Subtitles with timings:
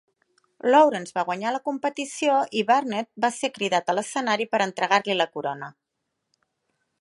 [0.75, 5.29] Lawrence va guanyar la competició i Burnett va ser cridat a l'escenari per entregar-li la
[5.37, 5.71] corona.